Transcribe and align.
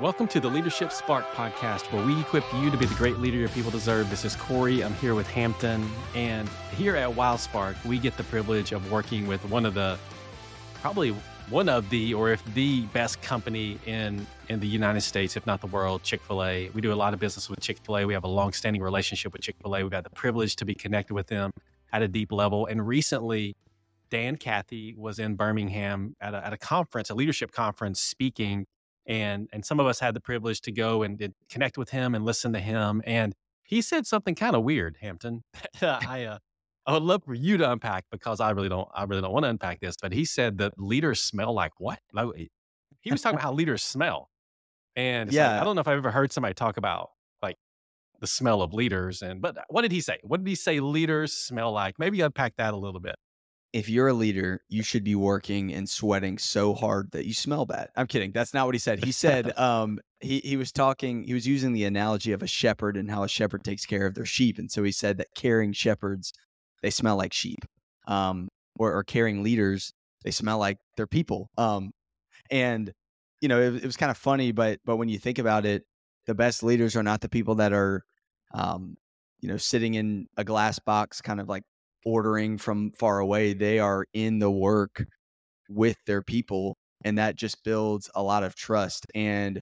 Welcome 0.00 0.26
to 0.28 0.40
the 0.40 0.48
Leadership 0.48 0.90
Spark 0.90 1.26
podcast, 1.32 1.92
where 1.92 2.04
we 2.04 2.18
equip 2.18 2.44
you 2.54 2.70
to 2.70 2.78
be 2.78 2.86
the 2.86 2.94
great 2.94 3.18
leader 3.18 3.36
your 3.36 3.50
people 3.50 3.70
deserve. 3.70 4.08
This 4.08 4.24
is 4.24 4.34
Corey. 4.34 4.82
I'm 4.82 4.94
here 4.94 5.14
with 5.14 5.28
Hampton. 5.28 5.86
And 6.14 6.48
here 6.76 6.96
at 6.96 7.14
Wild 7.14 7.40
Spark, 7.40 7.76
we 7.84 7.98
get 7.98 8.16
the 8.16 8.24
privilege 8.24 8.72
of 8.72 8.90
working 8.90 9.26
with 9.26 9.44
one 9.50 9.66
of 9.66 9.74
the, 9.74 9.98
probably 10.80 11.10
one 11.50 11.68
of 11.68 11.90
the, 11.90 12.14
or 12.14 12.30
if 12.30 12.42
the 12.54 12.86
best 12.86 13.20
company 13.20 13.78
in, 13.84 14.26
in 14.48 14.60
the 14.60 14.66
United 14.66 15.02
States, 15.02 15.36
if 15.36 15.46
not 15.46 15.60
the 15.60 15.66
world, 15.66 16.02
Chick 16.02 16.22
fil 16.22 16.42
A. 16.42 16.70
We 16.70 16.80
do 16.80 16.90
a 16.90 16.96
lot 16.96 17.12
of 17.12 17.20
business 17.20 17.50
with 17.50 17.60
Chick 17.60 17.76
fil 17.84 17.98
A. 17.98 18.06
We 18.06 18.14
have 18.14 18.24
a 18.24 18.28
long 18.28 18.54
standing 18.54 18.80
relationship 18.80 19.34
with 19.34 19.42
Chick 19.42 19.56
fil 19.60 19.76
A. 19.76 19.82
We've 19.82 19.92
had 19.92 20.04
the 20.04 20.10
privilege 20.10 20.56
to 20.56 20.64
be 20.64 20.74
connected 20.74 21.12
with 21.12 21.26
them 21.26 21.52
at 21.92 22.00
a 22.00 22.08
deep 22.08 22.32
level. 22.32 22.64
And 22.64 22.88
recently, 22.88 23.56
Dan 24.08 24.36
Cathy 24.36 24.94
was 24.96 25.18
in 25.18 25.36
Birmingham 25.36 26.16
at 26.18 26.32
a, 26.32 26.46
at 26.46 26.52
a 26.54 26.58
conference, 26.58 27.10
a 27.10 27.14
leadership 27.14 27.52
conference, 27.52 28.00
speaking 28.00 28.66
and 29.06 29.48
and 29.52 29.64
some 29.64 29.80
of 29.80 29.86
us 29.86 30.00
had 30.00 30.14
the 30.14 30.20
privilege 30.20 30.60
to 30.60 30.72
go 30.72 31.02
and, 31.02 31.20
and 31.20 31.34
connect 31.50 31.76
with 31.76 31.90
him 31.90 32.14
and 32.14 32.24
listen 32.24 32.52
to 32.52 32.60
him 32.60 33.02
and 33.04 33.34
he 33.64 33.80
said 33.80 34.06
something 34.06 34.34
kind 34.34 34.54
of 34.54 34.62
weird 34.62 34.96
hampton 35.00 35.42
i 35.82 36.24
uh, 36.24 36.38
i 36.86 36.92
would 36.92 37.02
love 37.02 37.22
for 37.24 37.34
you 37.34 37.56
to 37.56 37.70
unpack 37.70 38.04
because 38.10 38.40
i 38.40 38.50
really 38.50 38.68
don't 38.68 38.88
i 38.94 39.04
really 39.04 39.22
don't 39.22 39.32
want 39.32 39.44
to 39.44 39.48
unpack 39.48 39.80
this 39.80 39.96
but 40.00 40.12
he 40.12 40.24
said 40.24 40.58
that 40.58 40.72
leaders 40.78 41.20
smell 41.20 41.52
like 41.52 41.72
what? 41.78 41.98
He 43.00 43.10
was 43.10 43.20
talking 43.20 43.36
about 43.36 43.44
how 43.44 43.52
leaders 43.52 43.82
smell 43.82 44.28
and 44.94 45.32
yeah 45.32 45.52
like, 45.52 45.62
i 45.62 45.64
don't 45.64 45.74
know 45.74 45.80
if 45.80 45.88
i've 45.88 45.98
ever 45.98 46.10
heard 46.10 46.32
somebody 46.32 46.54
talk 46.54 46.76
about 46.76 47.10
like 47.42 47.56
the 48.20 48.26
smell 48.26 48.62
of 48.62 48.72
leaders 48.72 49.22
and 49.22 49.42
but 49.42 49.56
what 49.68 49.82
did 49.82 49.90
he 49.90 50.00
say? 50.00 50.18
What 50.22 50.44
did 50.44 50.48
he 50.48 50.54
say 50.54 50.78
leaders 50.80 51.32
smell 51.32 51.72
like? 51.72 51.98
Maybe 51.98 52.20
unpack 52.20 52.56
that 52.56 52.72
a 52.72 52.76
little 52.76 53.00
bit 53.00 53.16
if 53.72 53.88
you're 53.88 54.08
a 54.08 54.12
leader, 54.12 54.62
you 54.68 54.82
should 54.82 55.02
be 55.02 55.14
working 55.14 55.72
and 55.72 55.88
sweating 55.88 56.36
so 56.36 56.74
hard 56.74 57.10
that 57.12 57.24
you 57.24 57.32
smell 57.32 57.64
bad. 57.64 57.88
I'm 57.96 58.06
kidding. 58.06 58.32
That's 58.32 58.52
not 58.52 58.66
what 58.66 58.74
he 58.74 58.78
said. 58.78 59.04
He 59.04 59.12
said 59.12 59.56
um, 59.58 59.98
he 60.20 60.40
he 60.40 60.56
was 60.56 60.72
talking. 60.72 61.24
He 61.24 61.34
was 61.34 61.46
using 61.46 61.72
the 61.72 61.84
analogy 61.84 62.32
of 62.32 62.42
a 62.42 62.46
shepherd 62.46 62.96
and 62.96 63.10
how 63.10 63.22
a 63.22 63.28
shepherd 63.28 63.64
takes 63.64 63.86
care 63.86 64.06
of 64.06 64.14
their 64.14 64.26
sheep. 64.26 64.58
And 64.58 64.70
so 64.70 64.82
he 64.82 64.92
said 64.92 65.16
that 65.18 65.28
caring 65.34 65.72
shepherds 65.72 66.32
they 66.82 66.90
smell 66.90 67.16
like 67.16 67.32
sheep, 67.32 67.64
um, 68.08 68.48
or, 68.78 68.92
or 68.92 69.04
caring 69.04 69.42
leaders 69.42 69.92
they 70.24 70.30
smell 70.30 70.58
like 70.58 70.78
their 70.96 71.06
people. 71.06 71.50
Um, 71.56 71.92
and 72.50 72.92
you 73.40 73.48
know 73.48 73.60
it, 73.60 73.76
it 73.76 73.86
was 73.86 73.96
kind 73.96 74.10
of 74.10 74.16
funny, 74.16 74.52
but 74.52 74.80
but 74.84 74.96
when 74.96 75.08
you 75.08 75.18
think 75.18 75.38
about 75.38 75.64
it, 75.64 75.84
the 76.26 76.34
best 76.34 76.62
leaders 76.62 76.94
are 76.94 77.02
not 77.02 77.20
the 77.20 77.28
people 77.28 77.56
that 77.56 77.72
are, 77.72 78.04
um, 78.54 78.96
you 79.40 79.48
know, 79.48 79.56
sitting 79.56 79.94
in 79.94 80.26
a 80.36 80.44
glass 80.44 80.78
box, 80.78 81.20
kind 81.20 81.40
of 81.40 81.48
like 81.48 81.64
ordering 82.04 82.58
from 82.58 82.92
far 82.92 83.18
away. 83.18 83.52
They 83.54 83.78
are 83.78 84.06
in 84.12 84.38
the 84.38 84.50
work 84.50 85.04
with 85.68 85.96
their 86.06 86.22
people, 86.22 86.76
and 87.04 87.18
that 87.18 87.36
just 87.36 87.64
builds 87.64 88.10
a 88.14 88.22
lot 88.22 88.44
of 88.44 88.54
trust. 88.54 89.06
And 89.14 89.60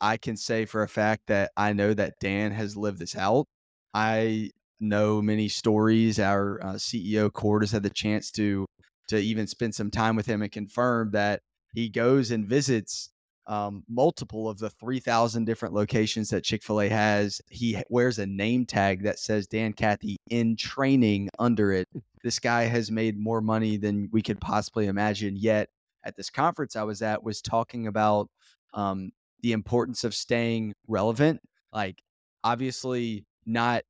I 0.00 0.16
can 0.16 0.36
say 0.36 0.64
for 0.64 0.82
a 0.82 0.88
fact 0.88 1.22
that 1.28 1.52
I 1.56 1.72
know 1.72 1.94
that 1.94 2.14
Dan 2.20 2.52
has 2.52 2.76
lived 2.76 2.98
this 2.98 3.16
out. 3.16 3.46
I 3.94 4.50
know 4.80 5.22
many 5.22 5.48
stories. 5.48 6.18
Our 6.18 6.62
uh, 6.62 6.74
CEO 6.74 7.32
Cord 7.32 7.62
has 7.62 7.72
had 7.72 7.82
the 7.82 7.90
chance 7.90 8.30
to 8.32 8.66
to 9.08 9.16
even 9.18 9.46
spend 9.46 9.74
some 9.74 9.90
time 9.90 10.16
with 10.16 10.26
him 10.26 10.42
and 10.42 10.50
confirm 10.50 11.12
that 11.12 11.40
he 11.74 11.88
goes 11.88 12.32
and 12.32 12.46
visits 12.46 13.10
um, 13.46 13.84
multiple 13.88 14.48
of 14.48 14.58
the 14.58 14.70
3,000 14.70 15.44
different 15.44 15.74
locations 15.74 16.30
that 16.30 16.44
Chick 16.44 16.62
fil 16.62 16.80
A 16.80 16.88
has. 16.88 17.40
He 17.50 17.80
wears 17.88 18.18
a 18.18 18.26
name 18.26 18.66
tag 18.66 19.04
that 19.04 19.18
says 19.18 19.46
Dan 19.46 19.72
Cathy 19.72 20.16
in 20.28 20.56
training 20.56 21.30
under 21.38 21.72
it. 21.72 21.88
This 22.22 22.38
guy 22.38 22.64
has 22.64 22.90
made 22.90 23.18
more 23.18 23.40
money 23.40 23.76
than 23.76 24.08
we 24.12 24.22
could 24.22 24.40
possibly 24.40 24.86
imagine. 24.86 25.36
Yet, 25.36 25.68
at 26.04 26.16
this 26.16 26.30
conference 26.30 26.76
I 26.76 26.82
was 26.82 27.02
at, 27.02 27.22
was 27.22 27.40
talking 27.40 27.86
about 27.86 28.28
um, 28.74 29.12
the 29.42 29.52
importance 29.52 30.02
of 30.02 30.14
staying 30.14 30.74
relevant. 30.88 31.40
Like, 31.72 32.02
obviously, 32.42 33.26
not 33.44 33.82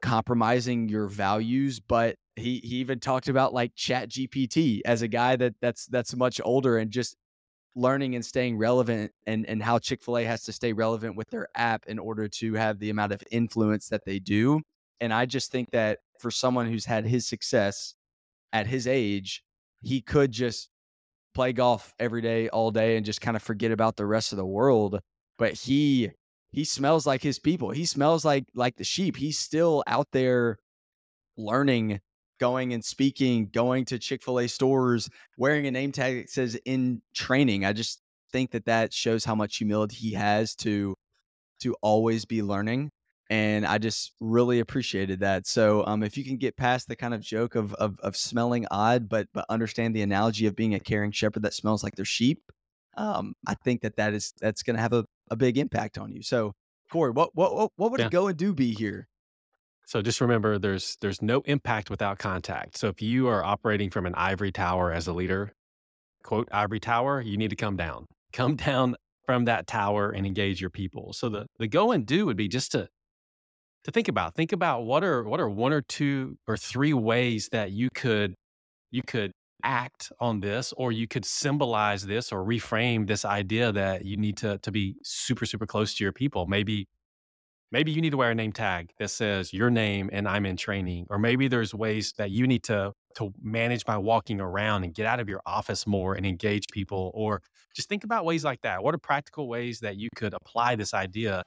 compromising 0.00 0.88
your 0.88 1.08
values, 1.08 1.80
but 1.80 2.16
he 2.36 2.60
he 2.62 2.76
even 2.76 3.00
talked 3.00 3.28
about 3.28 3.54
like 3.54 3.74
Chat 3.74 4.10
GPT 4.10 4.80
as 4.84 5.02
a 5.02 5.08
guy 5.08 5.36
that 5.36 5.54
that's 5.60 5.86
that's 5.86 6.14
much 6.14 6.40
older 6.44 6.78
and 6.78 6.90
just 6.90 7.16
learning 7.76 8.14
and 8.16 8.24
staying 8.24 8.56
relevant 8.58 9.12
and 9.26 9.46
and 9.46 9.62
how 9.62 9.78
Chick-fil-A 9.78 10.24
has 10.24 10.42
to 10.44 10.52
stay 10.52 10.72
relevant 10.72 11.16
with 11.16 11.28
their 11.28 11.48
app 11.54 11.84
in 11.86 11.98
order 11.98 12.26
to 12.26 12.54
have 12.54 12.78
the 12.80 12.90
amount 12.90 13.12
of 13.12 13.22
influence 13.30 13.88
that 13.90 14.04
they 14.04 14.18
do. 14.18 14.62
And 15.00 15.12
I 15.12 15.26
just 15.26 15.52
think 15.52 15.70
that 15.72 15.98
for 16.18 16.30
someone 16.30 16.66
who's 16.66 16.86
had 16.86 17.06
his 17.06 17.26
success 17.26 17.94
at 18.52 18.66
his 18.66 18.86
age, 18.86 19.42
he 19.82 20.00
could 20.00 20.32
just 20.32 20.70
play 21.34 21.52
golf 21.52 21.94
every 21.98 22.22
day 22.22 22.48
all 22.48 22.70
day 22.70 22.96
and 22.96 23.04
just 23.04 23.20
kind 23.20 23.36
of 23.36 23.42
forget 23.42 23.70
about 23.70 23.96
the 23.96 24.06
rest 24.06 24.32
of 24.32 24.38
the 24.38 24.46
world, 24.46 24.98
but 25.38 25.52
he 25.52 26.10
he 26.50 26.64
smells 26.64 27.06
like 27.06 27.22
his 27.22 27.38
people. 27.38 27.70
He 27.70 27.84
smells 27.84 28.24
like 28.24 28.46
like 28.54 28.76
the 28.76 28.84
sheep. 28.84 29.16
He's 29.16 29.38
still 29.38 29.84
out 29.86 30.08
there 30.12 30.58
learning 31.36 32.00
going 32.38 32.72
and 32.72 32.84
speaking, 32.84 33.48
going 33.52 33.84
to 33.86 33.98
Chick 33.98 34.22
fil 34.22 34.40
A 34.40 34.48
stores, 34.48 35.08
wearing 35.36 35.66
a 35.66 35.70
name 35.70 35.92
tag 35.92 36.22
that 36.22 36.30
says 36.30 36.58
in 36.64 37.02
training. 37.14 37.64
I 37.64 37.72
just 37.72 38.00
think 38.32 38.50
that 38.52 38.66
that 38.66 38.92
shows 38.92 39.24
how 39.24 39.34
much 39.34 39.56
humility 39.56 39.96
he 39.96 40.12
has 40.12 40.54
to 40.56 40.94
to 41.60 41.74
always 41.82 42.24
be 42.24 42.42
learning 42.42 42.90
and 43.28 43.66
I 43.66 43.78
just 43.78 44.12
really 44.20 44.60
appreciated 44.60 45.20
that. 45.20 45.46
So, 45.46 45.84
um, 45.86 46.02
if 46.02 46.16
you 46.16 46.24
can 46.24 46.36
get 46.36 46.56
past 46.56 46.88
the 46.88 46.96
kind 46.96 47.12
of 47.12 47.20
joke 47.20 47.54
of, 47.54 47.74
of 47.74 47.98
of 48.00 48.16
smelling 48.16 48.66
odd, 48.70 49.08
but 49.08 49.28
but 49.32 49.46
understand 49.48 49.94
the 49.94 50.02
analogy 50.02 50.46
of 50.46 50.54
being 50.54 50.74
a 50.74 50.80
caring 50.80 51.10
shepherd 51.10 51.42
that 51.42 51.54
smells 51.54 51.82
like 51.82 51.96
their 51.96 52.04
sheep, 52.04 52.40
um, 52.96 53.34
I 53.46 53.54
think 53.54 53.82
that 53.82 53.96
that 53.96 54.14
is 54.14 54.32
that's 54.40 54.62
going 54.62 54.76
to 54.76 54.82
have 54.82 54.92
a, 54.92 55.04
a 55.30 55.36
big 55.36 55.58
impact 55.58 55.98
on 55.98 56.12
you. 56.12 56.22
So, 56.22 56.52
Corey, 56.90 57.10
what 57.10 57.30
what 57.34 57.72
what 57.76 57.90
would 57.90 58.00
yeah. 58.00 58.06
it 58.06 58.12
go 58.12 58.28
and 58.28 58.36
do 58.36 58.54
be 58.54 58.72
here? 58.72 59.08
So 59.86 60.02
just 60.02 60.20
remember 60.20 60.58
there's 60.58 60.98
there's 61.00 61.22
no 61.22 61.42
impact 61.42 61.90
without 61.90 62.18
contact. 62.18 62.76
So 62.76 62.88
if 62.88 63.00
you 63.00 63.28
are 63.28 63.44
operating 63.44 63.88
from 63.88 64.04
an 64.04 64.14
ivory 64.16 64.50
tower 64.50 64.92
as 64.92 65.06
a 65.06 65.12
leader, 65.12 65.52
quote 66.24 66.48
ivory 66.50 66.80
tower, 66.80 67.20
you 67.20 67.36
need 67.36 67.50
to 67.50 67.56
come 67.56 67.76
down. 67.76 68.06
Come 68.32 68.56
down 68.68 68.96
from 69.24 69.44
that 69.44 69.68
tower 69.68 70.10
and 70.10 70.26
engage 70.26 70.60
your 70.60 70.70
people. 70.70 71.12
So 71.12 71.28
the 71.28 71.46
the 71.58 71.68
go 71.68 71.92
and 71.92 72.04
do 72.04 72.26
would 72.26 72.36
be 72.36 72.48
just 72.48 72.72
to 72.72 72.88
to 73.84 73.92
think 73.92 74.08
about. 74.08 74.34
Think 74.34 74.50
about 74.50 74.82
what 74.82 75.04
are 75.04 75.22
what 75.22 75.38
are 75.38 75.48
one 75.48 75.72
or 75.72 75.82
two 75.82 76.36
or 76.48 76.56
three 76.56 76.92
ways 76.92 77.48
that 77.52 77.70
you 77.70 77.88
could 77.88 78.34
you 78.90 79.02
could 79.02 79.30
act 79.62 80.10
on 80.18 80.40
this 80.40 80.74
or 80.76 80.90
you 80.90 81.06
could 81.06 81.24
symbolize 81.24 82.06
this 82.06 82.32
or 82.32 82.44
reframe 82.44 83.06
this 83.06 83.24
idea 83.24 83.70
that 83.70 84.04
you 84.04 84.16
need 84.16 84.36
to 84.38 84.58
to 84.58 84.72
be 84.72 84.96
super 85.04 85.46
super 85.46 85.64
close 85.64 85.94
to 85.94 86.02
your 86.02 86.12
people. 86.12 86.46
Maybe 86.46 86.88
maybe 87.70 87.90
you 87.90 88.00
need 88.00 88.10
to 88.10 88.16
wear 88.16 88.30
a 88.30 88.34
name 88.34 88.52
tag 88.52 88.92
that 88.98 89.08
says 89.08 89.52
your 89.52 89.70
name 89.70 90.10
and 90.12 90.28
I'm 90.28 90.46
in 90.46 90.56
training. 90.56 91.06
Or 91.10 91.18
maybe 91.18 91.48
there's 91.48 91.74
ways 91.74 92.12
that 92.18 92.30
you 92.30 92.46
need 92.46 92.62
to 92.64 92.92
to 93.16 93.32
manage 93.42 93.84
by 93.84 93.96
walking 93.96 94.40
around 94.40 94.84
and 94.84 94.94
get 94.94 95.06
out 95.06 95.20
of 95.20 95.28
your 95.28 95.40
office 95.46 95.86
more 95.86 96.14
and 96.14 96.26
engage 96.26 96.66
people. 96.70 97.10
Or 97.14 97.42
just 97.74 97.88
think 97.88 98.04
about 98.04 98.24
ways 98.24 98.44
like 98.44 98.60
that. 98.62 98.82
What 98.82 98.94
are 98.94 98.98
practical 98.98 99.48
ways 99.48 99.80
that 99.80 99.96
you 99.96 100.08
could 100.14 100.34
apply 100.34 100.76
this 100.76 100.94
idea 100.94 101.42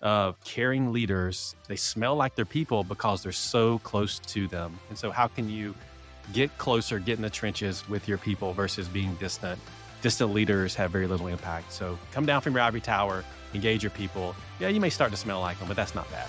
of 0.00 0.42
caring 0.44 0.92
leaders? 0.92 1.54
They 1.68 1.76
smell 1.76 2.16
like 2.16 2.34
their 2.34 2.46
people 2.46 2.84
because 2.84 3.22
they're 3.22 3.32
so 3.32 3.78
close 3.80 4.18
to 4.18 4.48
them. 4.48 4.78
And 4.88 4.98
so 4.98 5.10
how 5.10 5.28
can 5.28 5.48
you 5.48 5.74
get 6.32 6.56
closer, 6.58 6.98
get 6.98 7.16
in 7.16 7.22
the 7.22 7.30
trenches 7.30 7.86
with 7.88 8.08
your 8.08 8.18
people 8.18 8.54
versus 8.54 8.88
being 8.88 9.14
distant? 9.16 9.60
Distant 10.02 10.32
leaders 10.32 10.74
have 10.74 10.90
very 10.90 11.06
little 11.06 11.26
impact. 11.26 11.72
So 11.72 11.98
come 12.12 12.26
down 12.26 12.40
from 12.40 12.54
your 12.54 12.62
ivory 12.62 12.80
tower 12.80 13.24
engage 13.54 13.82
your 13.82 13.90
people. 13.90 14.34
Yeah, 14.58 14.68
you 14.68 14.80
may 14.80 14.90
start 14.90 15.10
to 15.10 15.16
smell 15.16 15.40
like 15.40 15.58
them, 15.58 15.68
but 15.68 15.76
that's 15.76 15.94
not 15.94 16.10
bad. 16.10 16.28